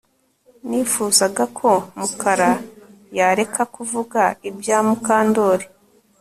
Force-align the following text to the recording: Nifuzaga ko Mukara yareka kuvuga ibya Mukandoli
Nifuzaga 0.67 1.43
ko 1.57 1.69
Mukara 1.99 2.51
yareka 3.17 3.61
kuvuga 3.75 4.21
ibya 4.49 4.77
Mukandoli 4.87 5.65